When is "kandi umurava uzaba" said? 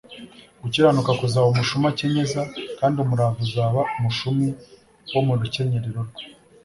2.79-3.79